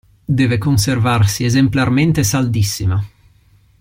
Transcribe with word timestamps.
Deve 0.25 0.57
conservarsi 0.57 1.43
esemplarmente 1.43 2.23
saldissima. 2.23 3.07